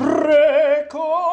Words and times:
Record. 0.00 1.27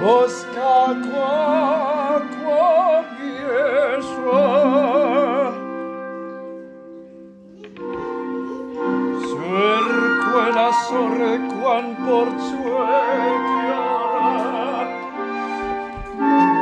Bosca 0.00 0.94
qua 1.08 2.20
qua 2.42 3.04
Yeshua 3.40 4.48
Sur 9.28 9.86
quella 10.24 10.70
sorre 10.86 11.34
quan 11.56 11.86
por 12.04 12.28
chiara. 12.44 13.86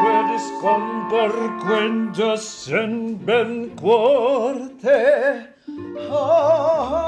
Quedis 0.00 0.46
compar 0.62 1.34
en 2.82 2.94
ben 3.26 3.70
quarte 3.80 5.02
Ah 6.10 7.03